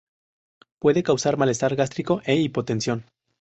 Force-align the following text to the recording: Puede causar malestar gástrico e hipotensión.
Puede 0.79 1.03
causar 1.03 1.37
malestar 1.37 1.75
gástrico 1.75 2.23
e 2.25 2.35
hipotensión. 2.35 3.05